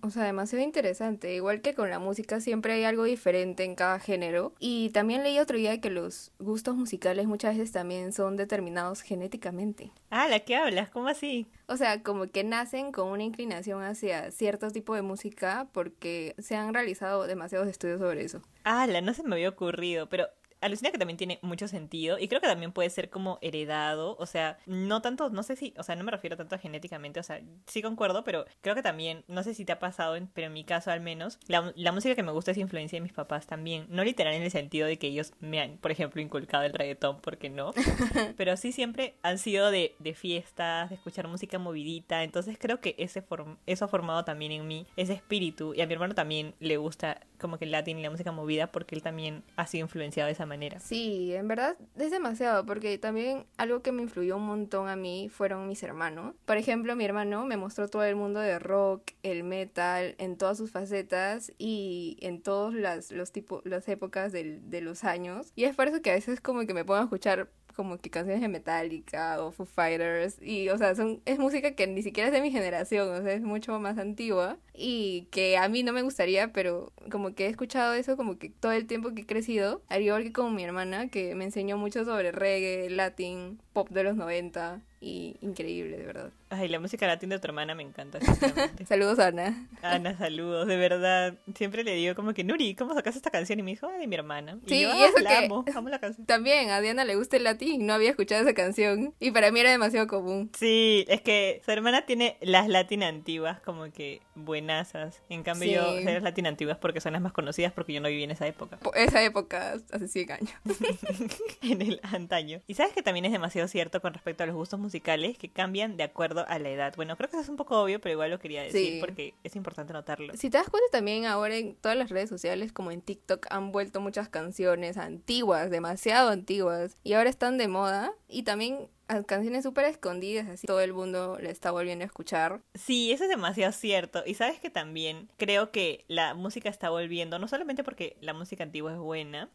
o 0.00 0.08
sea, 0.08 0.24
demasiado 0.24 0.64
interesante. 0.64 1.34
Igual 1.34 1.60
que 1.60 1.74
con 1.74 1.90
la 1.90 1.98
música, 1.98 2.40
siempre 2.40 2.72
hay 2.72 2.84
algo 2.84 3.04
diferente 3.04 3.64
en 3.64 3.74
cada 3.74 4.00
género. 4.00 4.54
Y 4.58 4.88
también 4.94 5.22
leí 5.22 5.38
otro 5.38 5.58
día 5.58 5.78
que 5.78 5.90
los 5.90 6.32
gustos 6.38 6.74
musicales 6.74 7.26
muchas 7.26 7.54
veces 7.54 7.70
también 7.70 8.14
son 8.14 8.38
determinados 8.38 9.02
genéticamente. 9.02 9.92
Ah, 10.08 10.26
¿la 10.26 10.40
qué 10.40 10.56
hablas? 10.56 10.88
¿Cómo 10.88 11.08
así? 11.08 11.46
O 11.66 11.76
sea, 11.76 12.02
como 12.02 12.28
que 12.28 12.44
nacen 12.44 12.92
con 12.92 13.08
una 13.08 13.22
inclinación 13.22 13.82
hacia 13.82 14.30
cierto 14.30 14.70
tipo 14.70 14.94
de 14.94 15.02
música 15.02 15.68
porque 15.74 16.34
se 16.38 16.56
han 16.56 16.72
realizado 16.72 17.26
demasiados 17.26 17.68
estudios 17.68 18.00
sobre 18.00 18.24
eso. 18.24 18.40
Ah, 18.64 18.86
la 18.86 19.02
no 19.02 19.12
se 19.12 19.22
me 19.22 19.34
había 19.34 19.50
ocurrido, 19.50 20.08
pero 20.08 20.28
alucina 20.60 20.90
que 20.90 20.98
también 20.98 21.16
tiene 21.16 21.38
mucho 21.42 21.68
sentido 21.68 22.18
y 22.18 22.28
creo 22.28 22.40
que 22.40 22.46
también 22.46 22.72
puede 22.72 22.90
ser 22.90 23.10
como 23.10 23.38
heredado, 23.42 24.16
o 24.18 24.26
sea, 24.26 24.58
no 24.66 25.02
tanto, 25.02 25.30
no 25.30 25.42
sé 25.42 25.56
si, 25.56 25.74
o 25.78 25.82
sea, 25.82 25.96
no 25.96 26.04
me 26.04 26.10
refiero 26.12 26.36
tanto 26.36 26.54
a 26.54 26.58
genéticamente, 26.58 27.20
o 27.20 27.22
sea, 27.22 27.40
sí 27.66 27.82
concuerdo, 27.82 28.24
pero 28.24 28.44
creo 28.60 28.74
que 28.74 28.82
también, 28.82 29.24
no 29.28 29.42
sé 29.42 29.54
si 29.54 29.64
te 29.64 29.72
ha 29.72 29.78
pasado, 29.78 30.16
pero 30.34 30.46
en 30.48 30.52
mi 30.52 30.64
caso 30.64 30.90
al 30.90 31.00
menos, 31.00 31.38
la, 31.46 31.72
la 31.76 31.92
música 31.92 32.14
que 32.14 32.22
me 32.22 32.32
gusta 32.32 32.50
es 32.50 32.58
influencia 32.58 32.96
de 32.96 33.02
mis 33.02 33.12
papás 33.12 33.46
también, 33.46 33.86
no 33.88 34.04
literal 34.04 34.34
en 34.34 34.42
el 34.42 34.50
sentido 34.50 34.86
de 34.86 34.98
que 34.98 35.06
ellos 35.08 35.32
me 35.40 35.60
han, 35.60 35.78
por 35.78 35.90
ejemplo, 35.90 36.20
inculcado 36.20 36.64
el 36.64 36.72
reggaetón, 36.72 37.20
porque 37.20 37.50
no, 37.50 37.72
pero 38.36 38.56
sí 38.56 38.72
siempre 38.72 39.14
han 39.22 39.38
sido 39.38 39.70
de, 39.70 39.94
de 39.98 40.14
fiestas, 40.14 40.88
de 40.90 40.96
escuchar 40.96 41.28
música 41.28 41.58
movidita, 41.58 42.22
entonces 42.22 42.56
creo 42.60 42.80
que 42.80 42.94
ese 42.98 43.22
form- 43.26 43.56
eso 43.66 43.84
ha 43.84 43.88
formado 43.88 44.24
también 44.24 44.52
en 44.52 44.66
mí 44.66 44.86
ese 44.96 45.12
espíritu 45.14 45.74
y 45.74 45.80
a 45.80 45.86
mi 45.86 45.92
hermano 45.94 46.14
también 46.14 46.54
le 46.60 46.76
gusta 46.76 47.20
como 47.38 47.58
que 47.58 47.64
el 47.64 47.70
latín 47.70 47.98
y 47.98 48.02
la 48.02 48.10
música 48.10 48.32
movida 48.32 48.66
porque 48.68 48.94
él 48.94 49.02
también 49.02 49.42
ha 49.56 49.66
sido 49.66 49.84
influenciado 49.86 50.26
de 50.26 50.32
esa 50.32 50.46
manera. 50.50 50.78
Sí, 50.80 51.32
en 51.34 51.48
verdad 51.48 51.78
es 51.96 52.10
demasiado, 52.10 52.66
porque 52.66 52.98
también 52.98 53.46
algo 53.56 53.80
que 53.80 53.92
me 53.92 54.02
influyó 54.02 54.36
un 54.36 54.46
montón 54.46 54.88
a 54.88 54.96
mí 54.96 55.30
fueron 55.30 55.66
mis 55.66 55.82
hermanos. 55.82 56.34
Por 56.44 56.58
ejemplo, 56.58 56.94
mi 56.96 57.04
hermano 57.06 57.46
me 57.46 57.56
mostró 57.56 57.88
todo 57.88 58.04
el 58.04 58.16
mundo 58.16 58.40
de 58.40 58.58
rock, 58.58 59.12
el 59.22 59.44
metal, 59.44 60.14
en 60.18 60.36
todas 60.36 60.58
sus 60.58 60.70
facetas 60.70 61.52
y 61.56 62.18
en 62.20 62.42
todas 62.42 62.74
las, 62.74 63.10
los 63.12 63.32
las 63.64 63.88
épocas 63.88 64.32
de 64.32 64.80
los 64.82 65.04
años. 65.04 65.52
Y 65.54 65.64
es 65.64 65.74
por 65.74 65.88
eso 65.88 66.02
que 66.02 66.10
a 66.10 66.14
veces 66.14 66.40
como 66.40 66.66
que 66.66 66.74
me 66.74 66.84
pongo 66.84 67.00
a 67.00 67.04
escuchar 67.04 67.48
como 67.80 67.96
que 67.96 68.10
canciones 68.10 68.42
de 68.42 68.48
Metallica 68.48 69.42
o 69.42 69.52
Foo 69.52 69.64
Fighters 69.64 70.36
y 70.42 70.68
o 70.68 70.76
sea 70.76 70.94
son 70.94 71.22
es 71.24 71.38
música 71.38 71.70
que 71.74 71.86
ni 71.86 72.02
siquiera 72.02 72.28
es 72.28 72.34
de 72.34 72.42
mi 72.42 72.50
generación 72.50 73.08
o 73.08 73.22
sea 73.22 73.32
es 73.32 73.40
mucho 73.40 73.78
más 73.80 73.96
antigua 73.96 74.58
y 74.74 75.28
que 75.30 75.56
a 75.56 75.66
mí 75.70 75.82
no 75.82 75.94
me 75.94 76.02
gustaría 76.02 76.52
pero 76.52 76.92
como 77.10 77.34
que 77.34 77.46
he 77.46 77.48
escuchado 77.48 77.94
eso 77.94 78.18
como 78.18 78.38
que 78.38 78.50
todo 78.50 78.72
el 78.72 78.86
tiempo 78.86 79.14
que 79.14 79.22
he 79.22 79.26
crecido 79.26 79.80
al 79.88 80.02
igual 80.02 80.24
que 80.24 80.32
con 80.32 80.54
mi 80.54 80.62
hermana 80.62 81.08
que 81.08 81.34
me 81.34 81.44
enseñó 81.44 81.78
mucho 81.78 82.04
sobre 82.04 82.32
reggae 82.32 82.90
latín 82.90 83.62
pop 83.72 83.88
de 83.88 84.02
los 84.02 84.14
90 84.14 84.82
y 85.00 85.36
increíble, 85.40 85.96
de 85.96 86.04
verdad. 86.04 86.30
Ay, 86.50 86.68
la 86.68 86.78
música 86.80 87.06
latina 87.06 87.36
de 87.36 87.40
tu 87.40 87.46
hermana 87.46 87.74
me 87.74 87.82
encanta. 87.82 88.18
Saludos, 88.88 89.18
Ana. 89.18 89.66
Ana, 89.82 90.16
saludos, 90.18 90.66
de 90.66 90.76
verdad. 90.76 91.38
Siempre 91.54 91.84
le 91.84 91.94
digo 91.94 92.14
como 92.14 92.34
que, 92.34 92.44
Nuri, 92.44 92.74
¿cómo 92.74 92.92
sacas 92.94 93.16
esta 93.16 93.30
canción? 93.30 93.58
Y 93.60 93.62
me 93.62 93.70
dijo, 93.70 93.88
de 93.88 94.06
mi 94.06 94.14
hermana. 94.14 94.58
Y 94.66 94.68
Sí, 94.68 94.80
yo, 94.82 94.88
y 94.88 94.92
"Ah, 95.00 95.06
eso 95.06 95.18
la 95.20 95.30
que- 95.38 95.46
amo, 95.46 95.64
amo 95.74 95.88
la 95.88 96.00
canción. 96.00 96.26
También 96.26 96.70
a 96.70 96.80
Diana 96.80 97.04
le 97.04 97.14
gusta 97.16 97.36
el 97.38 97.44
latín, 97.44 97.86
no 97.86 97.94
había 97.94 98.10
escuchado 98.10 98.42
esa 98.42 98.52
canción 98.52 99.14
y 99.20 99.30
para 99.30 99.50
mí 99.52 99.60
era 99.60 99.70
demasiado 99.70 100.06
común. 100.06 100.50
Sí, 100.58 101.04
es 101.08 101.22
que 101.22 101.62
su 101.64 101.70
hermana 101.70 102.04
tiene 102.04 102.36
las 102.42 102.68
latin 102.68 103.02
antiguas 103.04 103.60
como 103.60 103.90
que 103.92 104.20
buenasas. 104.34 105.22
En 105.30 105.42
cambio 105.44 105.68
Sí. 105.68 105.74
yo 105.74 105.94
sé 106.02 106.12
las 106.14 106.22
latin 106.22 106.46
antiguas 106.46 106.76
porque 106.78 107.00
son 107.00 107.12
las 107.14 107.22
más 107.22 107.32
conocidas 107.32 107.72
porque 107.72 107.92
yo 107.94 108.00
no 108.00 108.08
viví 108.08 108.24
en 108.24 108.32
esa 108.32 108.46
época. 108.46 108.76
Po- 108.78 108.92
Esa 108.94 109.22
época, 109.22 109.76
hace 109.92 110.08
100 110.08 110.32
años. 110.32 110.50
en 111.62 111.80
el 111.82 112.00
antaño. 112.02 112.60
Y 112.66 112.74
sabes 112.74 112.92
que 112.92 113.02
también 113.02 113.24
es 113.24 113.32
demasiado 113.32 113.66
cierto 113.68 114.00
con 114.02 114.12
respecto 114.12 114.42
a 114.42 114.46
los 114.46 114.54
gustos 114.56 114.78
musicales 114.78 114.89
que 114.90 115.48
cambian 115.52 115.96
de 115.96 116.02
acuerdo 116.02 116.44
a 116.48 116.58
la 116.58 116.68
edad. 116.70 116.92
Bueno, 116.96 117.16
creo 117.16 117.28
que 117.30 117.36
eso 117.36 117.42
es 117.44 117.48
un 117.48 117.56
poco 117.56 117.80
obvio, 117.80 118.00
pero 118.00 118.12
igual 118.14 118.30
lo 118.30 118.38
quería 118.38 118.62
decir 118.62 118.94
Sí. 118.94 118.98
porque 119.00 119.34
es 119.44 119.54
importante 119.56 119.92
notarlo. 119.92 120.32
Si 120.36 120.50
te 120.50 120.58
das 120.58 120.68
cuenta 120.68 120.88
también 120.90 121.26
ahora 121.26 121.56
en 121.56 121.74
todas 121.76 121.96
las 121.96 122.10
redes 122.10 122.28
sociales 122.28 122.72
como 122.72 122.90
en 122.90 123.00
TikTok 123.02 123.46
han 123.50 123.72
vuelto 123.72 124.00
muchas 124.00 124.28
canciones 124.28 124.96
antiguas, 124.96 125.70
demasiado 125.70 126.30
antiguas 126.30 126.96
y 127.04 127.12
ahora 127.12 127.30
están 127.30 127.58
de 127.58 127.68
moda 127.68 128.12
y 128.28 128.42
también 128.42 128.88
canciones 129.26 129.64
súper 129.64 129.86
escondidas, 129.86 130.48
así 130.48 130.68
todo 130.68 130.80
el 130.80 130.92
mundo 130.92 131.36
le 131.40 131.50
está 131.50 131.72
volviendo 131.72 132.04
a 132.04 132.06
escuchar. 132.06 132.60
Sí, 132.74 133.10
eso 133.10 133.24
es 133.24 133.30
demasiado 133.30 133.72
cierto. 133.72 134.22
Y 134.24 134.34
sabes 134.34 134.60
que 134.60 134.70
también 134.70 135.28
creo 135.36 135.72
que 135.72 136.04
la 136.06 136.34
música 136.34 136.68
está 136.68 136.90
volviendo, 136.90 137.38
no 137.40 137.48
solamente 137.48 137.82
porque 137.82 138.16
la 138.20 138.34
música 138.34 138.62
antigua 138.62 138.92
es 138.92 138.98
buena, 138.98 139.50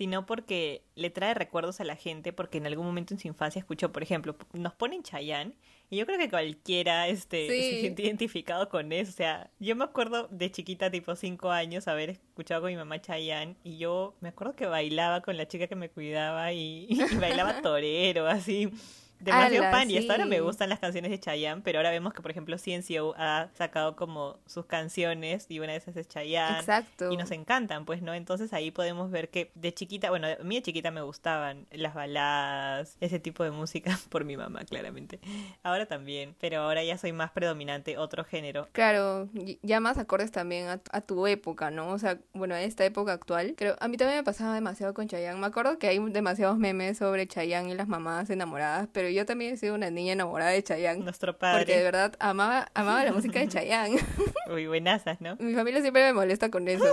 sino 0.00 0.24
porque 0.24 0.86
le 0.94 1.10
trae 1.10 1.34
recuerdos 1.34 1.78
a 1.82 1.84
la 1.84 1.94
gente, 1.94 2.32
porque 2.32 2.56
en 2.56 2.66
algún 2.66 2.86
momento 2.86 3.12
en 3.12 3.20
su 3.20 3.28
infancia 3.28 3.58
escuchó, 3.58 3.92
por 3.92 4.02
ejemplo, 4.02 4.34
nos 4.54 4.72
ponen 4.72 5.02
Chayanne, 5.02 5.52
y 5.90 5.98
yo 5.98 6.06
creo 6.06 6.16
que 6.16 6.30
cualquiera 6.30 7.06
este, 7.06 7.46
Sí. 7.46 7.70
se 7.74 7.80
siente 7.80 8.02
identificado 8.04 8.70
con 8.70 8.92
eso. 8.92 9.10
O 9.10 9.14
sea, 9.14 9.50
yo 9.58 9.76
me 9.76 9.84
acuerdo 9.84 10.26
de 10.30 10.50
chiquita, 10.50 10.90
tipo 10.90 11.14
5 11.14 11.50
años, 11.50 11.86
haber 11.86 12.08
escuchado 12.08 12.62
con 12.62 12.70
mi 12.70 12.76
mamá 12.78 12.98
Chayanne, 13.02 13.56
y 13.62 13.76
yo 13.76 14.14
me 14.22 14.30
acuerdo 14.30 14.54
que 14.56 14.64
bailaba 14.64 15.20
con 15.20 15.36
la 15.36 15.46
chica 15.46 15.66
que 15.66 15.76
me 15.76 15.90
cuidaba, 15.90 16.50
y, 16.54 16.86
y 17.14 17.16
bailaba 17.20 17.60
torero, 17.60 18.26
así. 18.26 18.70
Demasiado 19.20 19.64
Ala, 19.66 19.70
fan 19.70 19.90
y 19.90 19.98
hasta 19.98 20.14
ahora 20.14 20.24
me 20.24 20.36
sí. 20.36 20.42
gustan 20.42 20.68
las 20.68 20.78
canciones 20.78 21.10
de 21.10 21.20
Chayanne, 21.20 21.62
pero 21.62 21.78
ahora 21.78 21.90
vemos 21.90 22.14
que 22.14 22.22
por 22.22 22.30
ejemplo 22.30 22.56
CNCO 22.56 23.14
ha 23.16 23.48
sacado 23.54 23.96
como 23.96 24.38
sus 24.46 24.66
canciones 24.66 25.46
y 25.48 25.60
una 25.60 25.72
de 25.72 25.78
esas 25.78 25.96
es 25.96 26.08
Chayanne 26.08 26.60
Exacto. 26.60 27.12
y 27.12 27.16
nos 27.16 27.30
encantan, 27.30 27.84
pues, 27.84 28.02
¿no? 28.02 28.14
Entonces 28.14 28.52
ahí 28.52 28.70
podemos 28.70 29.10
ver 29.10 29.28
que 29.28 29.50
de 29.54 29.74
chiquita, 29.74 30.10
bueno, 30.10 30.28
a 30.28 30.42
mí 30.42 30.56
de 30.56 30.62
chiquita 30.62 30.90
me 30.90 31.02
gustaban 31.02 31.66
las 31.70 31.94
baladas, 31.94 32.96
ese 33.00 33.18
tipo 33.18 33.44
de 33.44 33.50
música 33.50 33.98
por 34.08 34.24
mi 34.24 34.36
mamá, 34.36 34.64
claramente. 34.64 35.20
Ahora 35.62 35.86
también, 35.86 36.34
pero 36.40 36.62
ahora 36.62 36.82
ya 36.82 36.96
soy 36.96 37.12
más 37.12 37.30
predominante 37.30 37.98
otro 37.98 38.24
género. 38.24 38.68
Claro, 38.72 39.28
ya 39.62 39.80
más 39.80 39.98
acordes 39.98 40.30
también 40.30 40.68
a, 40.68 40.80
a 40.92 41.00
tu 41.02 41.26
época, 41.26 41.70
¿no? 41.70 41.90
O 41.90 41.98
sea, 41.98 42.18
bueno, 42.32 42.54
a 42.54 42.62
esta 42.62 42.84
época 42.84 43.12
actual. 43.12 43.54
Creo, 43.56 43.76
a 43.80 43.88
mí 43.88 43.96
también 43.96 44.18
me 44.18 44.24
pasaba 44.24 44.54
demasiado 44.54 44.94
con 44.94 45.08
Chayanne. 45.08 45.38
Me 45.38 45.46
acuerdo 45.46 45.78
que 45.78 45.88
hay 45.88 45.98
demasiados 45.98 46.58
memes 46.58 46.98
sobre 46.98 47.26
Chayanne 47.26 47.70
y 47.70 47.74
las 47.74 47.88
mamás 47.88 48.30
enamoradas, 48.30 48.88
pero 48.92 49.09
yo 49.10 49.26
también 49.26 49.54
he 49.54 49.56
sido 49.56 49.74
una 49.74 49.90
niña 49.90 50.12
enamorada 50.14 50.50
de 50.50 50.62
Chayanne. 50.62 51.02
Nuestro 51.04 51.32
Porque 51.38 51.46
de 51.56 51.64
padre. 51.64 51.82
verdad 51.82 52.16
amaba, 52.18 52.70
amaba 52.74 53.04
la 53.04 53.12
música 53.14 53.38
de 53.40 53.48
Chayanne. 53.48 53.98
Uy, 54.52 54.66
buenasas, 54.66 55.20
¿no? 55.20 55.36
Mi 55.36 55.54
familia 55.54 55.80
siempre 55.82 56.02
me 56.04 56.12
molesta 56.12 56.50
con 56.50 56.66
eso. 56.68 56.84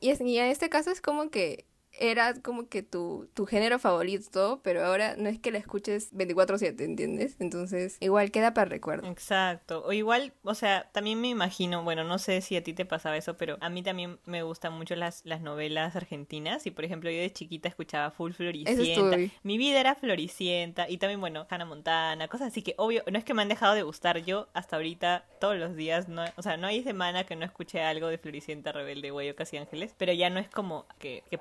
Y, 0.00 0.10
es, 0.10 0.20
y 0.20 0.38
en 0.38 0.46
este 0.46 0.68
caso 0.68 0.90
es 0.90 1.00
como 1.00 1.30
que 1.30 1.66
era 2.00 2.34
como 2.34 2.68
que 2.68 2.82
tu, 2.82 3.28
tu 3.34 3.46
género 3.46 3.78
favorito, 3.78 4.60
pero 4.64 4.84
ahora 4.84 5.16
no 5.16 5.28
es 5.28 5.38
que 5.38 5.50
la 5.50 5.58
escuches 5.58 6.12
24/7, 6.12 6.80
¿entiendes? 6.84 7.36
Entonces, 7.38 7.96
igual 8.00 8.30
queda 8.30 8.54
para 8.54 8.70
recuerdo. 8.70 9.08
Exacto. 9.08 9.84
O 9.84 9.92
igual, 9.92 10.32
o 10.42 10.54
sea, 10.54 10.88
también 10.92 11.20
me 11.20 11.28
imagino, 11.28 11.84
bueno, 11.84 12.04
no 12.04 12.18
sé 12.18 12.40
si 12.40 12.56
a 12.56 12.64
ti 12.64 12.72
te 12.72 12.84
pasaba 12.84 13.16
eso, 13.16 13.36
pero 13.36 13.58
a 13.60 13.68
mí 13.68 13.82
también 13.82 14.18
me 14.24 14.42
gustan 14.42 14.72
mucho 14.72 14.96
las, 14.96 15.24
las 15.24 15.40
novelas 15.42 15.94
argentinas. 15.94 16.66
Y 16.66 16.70
por 16.70 16.84
ejemplo, 16.84 17.10
yo 17.10 17.20
de 17.20 17.32
chiquita 17.32 17.68
escuchaba 17.68 18.10
Full 18.10 18.32
Floricienta. 18.32 19.16
Mi 19.42 19.58
vida 19.58 19.80
era 19.80 19.94
Floricienta. 19.94 20.88
Y 20.88 20.98
también, 20.98 21.20
bueno, 21.20 21.46
Hannah 21.50 21.66
Montana, 21.66 22.28
cosas 22.28 22.48
así 22.48 22.62
que, 22.62 22.74
obvio, 22.78 23.02
no 23.10 23.18
es 23.18 23.24
que 23.24 23.34
me 23.34 23.42
han 23.42 23.48
dejado 23.48 23.74
de 23.74 23.82
gustar. 23.82 24.18
Yo 24.18 24.48
hasta 24.54 24.76
ahorita, 24.76 25.26
todos 25.40 25.56
los 25.56 25.76
días, 25.76 26.08
no, 26.08 26.24
o 26.36 26.42
sea, 26.42 26.56
no 26.56 26.66
hay 26.66 26.82
semana 26.82 27.24
que 27.24 27.36
no 27.36 27.44
escuche 27.44 27.82
algo 27.82 28.08
de 28.08 28.18
Floricienta, 28.18 28.72
Rebelde, 28.72 29.10
Güey, 29.10 29.34
Casi 29.34 29.58
Ángeles. 29.58 29.94
Pero 29.98 30.12
ya 30.12 30.30
no 30.30 30.40
es 30.40 30.48
como 30.48 30.86
que, 30.98 31.22
que 31.30 31.38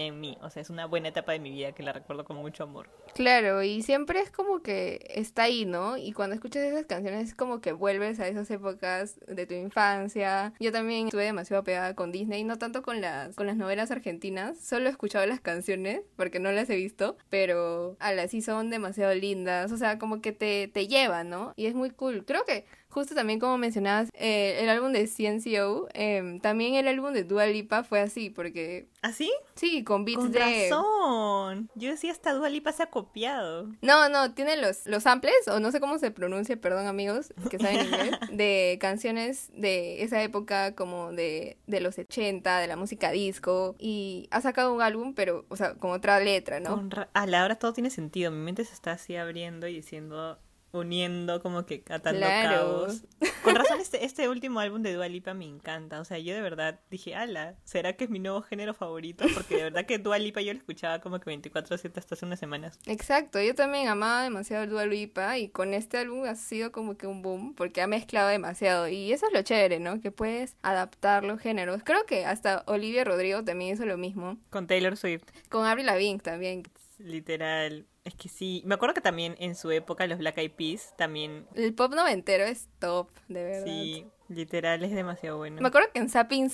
en 0.00 0.20
mí. 0.20 0.38
O 0.42 0.50
sea, 0.50 0.62
es 0.62 0.70
una 0.70 0.86
buena 0.86 1.08
etapa 1.08 1.32
de 1.32 1.38
mi 1.38 1.50
vida 1.50 1.72
que 1.72 1.82
la 1.82 1.92
recuerdo 1.92 2.24
con 2.24 2.36
mucho 2.36 2.64
amor. 2.64 2.88
Claro, 3.14 3.62
y 3.62 3.82
siempre 3.82 4.20
es 4.20 4.30
como 4.30 4.62
que 4.62 5.06
está 5.14 5.44
ahí, 5.44 5.64
¿no? 5.64 5.96
Y 5.96 6.12
cuando 6.12 6.34
escuchas 6.34 6.62
esas 6.62 6.86
canciones 6.86 7.28
es 7.28 7.34
como 7.34 7.60
que 7.60 7.72
vuelves 7.72 8.20
a 8.20 8.28
esas 8.28 8.50
épocas 8.50 9.18
de 9.26 9.46
tu 9.46 9.54
infancia. 9.54 10.52
Yo 10.60 10.72
también 10.72 11.06
estuve 11.06 11.24
demasiado 11.24 11.64
pegada 11.64 11.94
con 11.94 12.12
Disney, 12.12 12.44
no 12.44 12.58
tanto 12.58 12.82
con 12.82 13.00
las 13.00 13.34
con 13.34 13.46
las 13.46 13.56
novelas 13.56 13.90
argentinas, 13.90 14.58
solo 14.60 14.86
he 14.86 14.90
escuchado 14.90 15.26
las 15.26 15.40
canciones 15.40 16.02
porque 16.16 16.38
no 16.38 16.52
las 16.52 16.70
he 16.70 16.76
visto, 16.76 17.16
pero 17.28 17.96
a 18.00 18.12
las 18.12 18.30
sí 18.30 18.42
son 18.42 18.70
demasiado 18.70 19.14
lindas, 19.14 19.72
o 19.72 19.76
sea, 19.76 19.98
como 19.98 20.20
que 20.20 20.32
te 20.32 20.68
te 20.68 20.86
llevan, 20.86 21.30
¿no? 21.30 21.52
Y 21.56 21.66
es 21.66 21.74
muy 21.74 21.90
cool. 21.90 22.24
Creo 22.24 22.44
que 22.44 22.66
Justo 22.90 23.14
también 23.14 23.38
como 23.38 23.58
mencionabas, 23.58 24.08
eh, 24.14 24.58
el 24.60 24.68
álbum 24.68 24.92
de 24.92 25.06
CNCO, 25.06 25.88
em, 25.92 26.40
también 26.40 26.74
el 26.74 26.88
álbum 26.88 27.12
de 27.12 27.22
Dua 27.24 27.46
Lipa 27.46 27.84
fue 27.84 28.00
así, 28.00 28.30
porque 28.30 28.88
¿Así? 29.02 29.30
sí, 29.54 29.84
con 29.84 30.04
beats 30.04 30.18
Con 30.18 30.32
de... 30.32 30.68
razón. 30.70 31.70
Yo 31.74 31.90
decía, 31.90 32.12
esta 32.12 32.32
Dua 32.32 32.48
Lipa 32.48 32.72
se 32.72 32.82
ha 32.82 32.90
copiado. 32.90 33.68
No, 33.82 34.08
no, 34.08 34.32
tiene 34.34 34.56
los, 34.56 34.86
los 34.86 35.02
samples, 35.02 35.34
o 35.48 35.60
no 35.60 35.70
sé 35.70 35.80
cómo 35.80 35.98
se 35.98 36.10
pronuncia, 36.10 36.56
perdón 36.60 36.86
amigos 36.86 37.32
que 37.50 37.58
saben 37.58 37.80
inglés, 37.86 38.10
de 38.32 38.78
canciones 38.80 39.50
de 39.54 40.02
esa 40.02 40.22
época 40.22 40.74
como 40.74 41.12
de, 41.12 41.58
de 41.66 41.80
los 41.80 41.98
80, 41.98 42.58
de 42.60 42.66
la 42.66 42.76
música 42.76 43.10
disco, 43.10 43.76
y 43.78 44.28
ha 44.30 44.40
sacado 44.40 44.72
un 44.72 44.82
álbum, 44.82 45.14
pero, 45.14 45.44
o 45.48 45.56
sea, 45.56 45.74
con 45.74 45.90
otra 45.90 46.20
letra, 46.20 46.58
¿no? 46.60 46.70
Con 46.74 46.90
ra- 46.90 47.10
A 47.14 47.26
la 47.26 47.44
hora 47.44 47.56
todo 47.56 47.72
tiene 47.72 47.90
sentido. 47.90 48.30
Mi 48.30 48.38
mente 48.38 48.64
se 48.64 48.72
está 48.72 48.92
así 48.92 49.14
abriendo 49.16 49.66
y 49.68 49.74
diciendo, 49.74 50.38
uniendo, 50.72 51.40
como 51.42 51.64
que 51.66 51.82
atando 51.90 52.20
Claro. 52.20 52.56
cabos. 52.86 53.02
Con 53.42 53.54
razón, 53.54 53.80
este, 53.80 54.04
este 54.04 54.28
último 54.28 54.60
álbum 54.60 54.82
de 54.82 54.92
Dua 54.92 55.08
Lipa 55.08 55.32
me 55.34 55.44
encanta. 55.46 56.00
O 56.00 56.04
sea, 56.04 56.18
yo 56.18 56.34
de 56.34 56.42
verdad 56.42 56.80
dije, 56.90 57.14
ala, 57.14 57.54
¿será 57.64 57.94
que 57.94 58.04
es 58.04 58.10
mi 58.10 58.18
nuevo 58.18 58.42
género 58.42 58.74
favorito? 58.74 59.24
Porque 59.34 59.56
de 59.56 59.62
verdad 59.64 59.86
que 59.86 59.98
Dua 59.98 60.18
Lipa 60.18 60.40
yo 60.42 60.52
lo 60.52 60.58
escuchaba 60.58 61.00
como 61.00 61.20
que 61.20 61.30
24-7 61.30 61.98
hasta 61.98 62.14
hace 62.14 62.26
unas 62.26 62.38
semanas. 62.38 62.78
Exacto, 62.86 63.40
yo 63.40 63.54
también 63.54 63.88
amaba 63.88 64.22
demasiado 64.24 64.66
Dua 64.66 64.84
Lipa 64.86 65.38
y 65.38 65.48
con 65.48 65.72
este 65.74 65.98
álbum 65.98 66.24
ha 66.24 66.34
sido 66.34 66.72
como 66.72 66.96
que 66.98 67.06
un 67.06 67.22
boom 67.22 67.54
porque 67.54 67.80
ha 67.80 67.86
mezclado 67.86 68.28
demasiado 68.28 68.88
y 68.88 69.12
eso 69.12 69.26
es 69.26 69.32
lo 69.32 69.42
chévere, 69.42 69.80
¿no? 69.80 70.00
Que 70.00 70.10
puedes 70.10 70.56
adaptar 70.62 71.24
los 71.24 71.40
géneros. 71.40 71.82
Creo 71.84 72.04
que 72.06 72.26
hasta 72.26 72.64
Olivia 72.66 73.04
Rodrigo 73.04 73.42
también 73.44 73.74
hizo 73.74 73.86
lo 73.86 73.96
mismo. 73.96 74.36
Con 74.50 74.66
Taylor 74.66 74.96
Swift, 74.96 75.24
Con 75.48 75.64
Avril 75.64 75.86
Lavigne 75.86 76.18
también. 76.20 76.64
literal. 76.98 77.86
Es 78.08 78.14
que 78.14 78.30
sí. 78.30 78.62
Me 78.64 78.74
acuerdo 78.74 78.94
que 78.94 79.00
también 79.02 79.36
en 79.38 79.54
su 79.54 79.70
época 79.70 80.06
los 80.06 80.18
Black 80.18 80.38
Eyed 80.38 80.52
Peas 80.52 80.94
también. 80.96 81.46
El 81.54 81.74
pop 81.74 81.92
noventero 81.94 82.44
es 82.44 82.68
top, 82.78 83.10
de 83.28 83.44
verdad. 83.44 83.64
Sí, 83.66 84.06
literal 84.28 84.82
es 84.82 84.92
demasiado 84.92 85.36
bueno. 85.36 85.60
Me 85.60 85.68
acuerdo 85.68 85.88
que 85.92 86.00
en 86.00 86.08
Sapping 86.08 86.50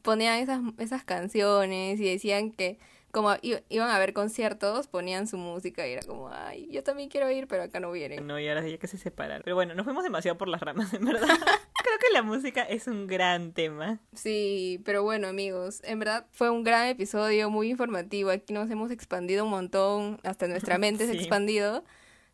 ponían 0.00 0.38
esas, 0.38 0.62
esas 0.78 1.04
canciones 1.04 2.00
y 2.00 2.10
decían 2.10 2.52
que 2.52 2.78
como 3.18 3.34
iban 3.42 3.90
a 3.90 3.98
ver 3.98 4.12
conciertos, 4.12 4.86
ponían 4.86 5.26
su 5.26 5.38
música 5.38 5.84
y 5.88 5.92
era 5.94 6.02
como, 6.06 6.28
ay, 6.28 6.68
yo 6.70 6.84
también 6.84 7.08
quiero 7.08 7.28
ir, 7.28 7.48
pero 7.48 7.64
acá 7.64 7.80
no 7.80 7.90
vienen. 7.90 8.24
No, 8.28 8.38
y 8.38 8.46
ahora 8.46 8.64
ya 8.64 8.78
que 8.78 8.86
se 8.86 8.96
separaron. 8.96 9.42
Pero 9.42 9.56
bueno, 9.56 9.74
nos 9.74 9.82
fuimos 9.82 10.04
demasiado 10.04 10.38
por 10.38 10.46
las 10.46 10.60
ramas, 10.60 10.94
en 10.94 11.04
verdad. 11.04 11.26
Creo 11.26 11.98
que 12.00 12.12
la 12.12 12.22
música 12.22 12.62
es 12.62 12.86
un 12.86 13.08
gran 13.08 13.50
tema. 13.50 13.98
Sí, 14.14 14.80
pero 14.84 15.02
bueno 15.02 15.26
amigos, 15.26 15.80
en 15.82 15.98
verdad 15.98 16.26
fue 16.30 16.48
un 16.48 16.62
gran 16.62 16.86
episodio, 16.86 17.50
muy 17.50 17.70
informativo. 17.70 18.30
Aquí 18.30 18.54
nos 18.54 18.70
hemos 18.70 18.92
expandido 18.92 19.44
un 19.44 19.50
montón, 19.50 20.20
hasta 20.22 20.46
nuestra 20.46 20.78
mente 20.78 21.04
se 21.06 21.10
ha 21.10 21.16
expandido, 21.16 21.82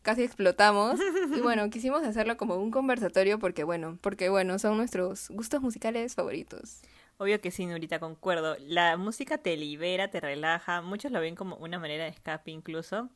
casi 0.03 0.21
explotamos. 0.21 0.99
Y 1.35 1.41
bueno, 1.41 1.67
quisimos 1.71 2.03
hacerlo 2.03 2.37
como 2.37 2.57
un 2.57 2.69
conversatorio 2.69 3.39
porque 3.39 3.63
bueno, 3.63 3.97
porque 4.01 4.29
bueno, 4.29 4.59
son 4.59 4.77
nuestros 4.77 5.29
gustos 5.29 5.63
musicales 5.63 6.13
favoritos. 6.13 6.83
Obvio 7.17 7.39
que 7.39 7.51
sí, 7.51 7.65
Nurita, 7.65 7.99
concuerdo. 7.99 8.57
La 8.59 8.97
música 8.97 9.37
te 9.37 9.55
libera, 9.55 10.09
te 10.09 10.19
relaja. 10.19 10.81
Muchos 10.81 11.11
lo 11.11 11.21
ven 11.21 11.35
como 11.35 11.55
una 11.57 11.79
manera 11.79 12.03
de 12.03 12.09
escape 12.09 12.51
incluso. 12.51 13.09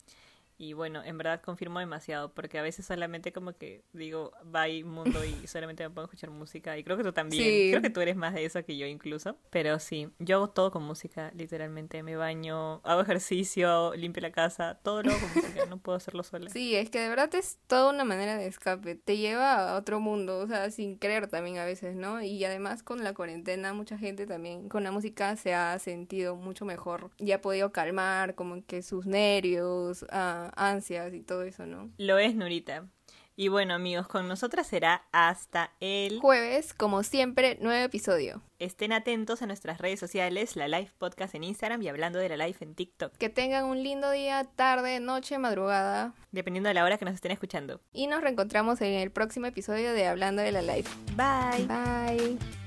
Y 0.59 0.73
bueno, 0.73 1.01
en 1.03 1.17
verdad 1.17 1.41
confirmo 1.41 1.79
demasiado, 1.79 2.33
porque 2.33 2.59
a 2.59 2.61
veces 2.61 2.85
solamente 2.85 3.31
como 3.31 3.53
que 3.53 3.83
digo, 3.93 4.33
bye 4.43 4.83
mundo 4.83 5.23
y 5.23 5.31
solamente 5.47 5.87
me 5.87 6.01
a 6.01 6.03
escuchar 6.03 6.29
música. 6.29 6.77
Y 6.77 6.83
creo 6.83 6.97
que 6.97 7.03
tú 7.03 7.13
también. 7.13 7.43
Sí. 7.43 7.67
Creo 7.71 7.81
que 7.81 7.89
tú 7.89 8.01
eres 8.01 8.15
más 8.15 8.33
de 8.33 8.45
eso 8.45 8.63
que 8.63 8.77
yo 8.77 8.85
incluso. 8.85 9.37
Pero 9.49 9.79
sí, 9.79 10.09
yo 10.19 10.35
hago 10.35 10.49
todo 10.49 10.69
con 10.69 10.83
música, 10.83 11.31
literalmente. 11.33 12.03
Me 12.03 12.15
baño, 12.15 12.81
hago 12.83 13.01
ejercicio, 13.01 13.95
limpio 13.95 14.21
la 14.21 14.31
casa, 14.31 14.79
todo 14.83 15.01
lo 15.01 15.11
hago 15.11 15.19
con 15.21 15.43
música. 15.43 15.65
No 15.65 15.77
puedo 15.77 15.97
hacerlo 15.97 16.23
sola. 16.23 16.49
Sí, 16.59 16.75
es 16.75 16.89
que 16.89 16.99
de 16.99 17.07
verdad 17.07 17.33
es 17.35 17.57
toda 17.67 17.89
una 17.91 18.03
manera 18.03 18.35
de 18.35 18.47
escape. 18.47 18.95
Te 18.95 19.17
lleva 19.17 19.71
a 19.71 19.77
otro 19.77 20.01
mundo, 20.01 20.39
o 20.39 20.47
sea, 20.47 20.69
sin 20.71 20.97
creer 20.97 21.27
también 21.27 21.57
a 21.57 21.63
veces, 21.63 21.95
¿no? 21.95 22.21
Y 22.21 22.43
además 22.43 22.83
con 22.83 23.03
la 23.03 23.13
cuarentena 23.13 23.71
mucha 23.73 23.97
gente 23.97 24.25
también 24.25 24.67
con 24.67 24.83
la 24.83 24.91
música 24.91 25.35
se 25.35 25.53
ha 25.53 25.77
sentido 25.79 26.35
mucho 26.35 26.65
mejor 26.65 27.11
y 27.17 27.31
ha 27.31 27.41
podido 27.41 27.71
calmar 27.71 28.35
como 28.35 28.65
que 28.65 28.81
sus 28.81 29.05
nervios, 29.05 30.05
ah, 30.11 30.48
ansias 30.55 31.13
y 31.13 31.21
todo 31.21 31.43
eso, 31.43 31.65
¿no? 31.65 31.89
Lo 31.97 32.17
es, 32.17 32.35
Nurita. 32.35 32.87
Y 33.35 33.47
bueno, 33.47 33.73
amigos, 33.73 34.05
con 34.09 34.27
nosotras 34.27 34.67
será 34.67 35.05
hasta 35.13 35.71
el 35.79 36.19
Jueves, 36.19 36.73
como 36.73 37.03
siempre, 37.03 37.57
nuevo 37.61 37.85
episodio. 37.85 38.41
Estén 38.59 38.91
atentos 38.91 39.41
a 39.41 39.45
nuestras 39.45 39.77
redes 39.77 39.97
sociales, 39.97 40.57
la 40.57 40.67
Live 40.67 40.91
Podcast 40.97 41.35
en 41.35 41.45
Instagram 41.45 41.81
y 41.81 41.87
hablando 41.87 42.19
de 42.19 42.27
la 42.27 42.35
Live 42.35 42.57
en 42.59 42.75
TikTok, 42.75 43.15
Que 43.15 43.29
tengan 43.29 43.63
un 43.63 43.81
lindo 43.81 44.11
día, 44.11 44.43
tarde, 44.43 44.99
noche, 44.99 45.37
madrugada. 45.37 46.13
dependiendo 46.33 46.67
de 46.67 46.73
la 46.73 46.83
hora 46.83 46.97
que 46.97 47.05
nos 47.05 47.13
estén 47.15 47.31
escuchando. 47.31 47.79
Y 47.93 48.07
nos 48.07 48.19
reencontramos 48.19 48.81
en 48.81 48.95
el 48.95 49.09
próximo 49.09 49.45
episodio 49.45 49.93
de 49.93 50.05
Hablando 50.07 50.41
de 50.41 50.51
la 50.51 50.61
Life. 50.61 50.89
Bye. 51.15 51.65
Bye. 51.65 52.58